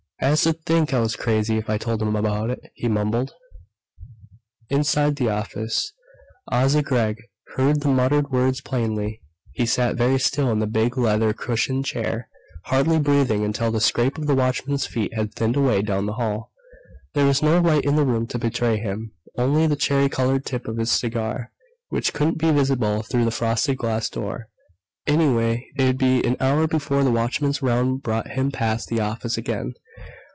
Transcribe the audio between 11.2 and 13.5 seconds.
cushioned chair, hardly breathing